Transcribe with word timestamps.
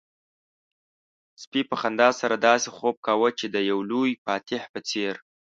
سپي 1.41 1.61
په 1.69 1.75
خندا 1.81 2.09
سره 2.21 2.35
داسې 2.47 2.67
خوب 2.75 2.95
کاوه 3.05 3.29
چې 3.39 3.45
د 3.49 3.57
يو 3.69 3.79
لوی 3.91 4.11
فاتح 4.25 4.61
په 4.73 4.79
څېر. 4.89 5.15